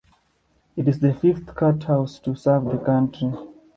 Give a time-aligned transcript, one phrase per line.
[0.75, 3.33] It is the fifth courthouse to serve the county.